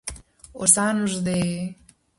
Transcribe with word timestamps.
Os 0.63 0.71
anos 0.91 1.11
de... 1.25 1.39